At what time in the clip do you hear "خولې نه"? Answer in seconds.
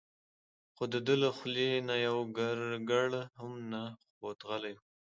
1.37-1.95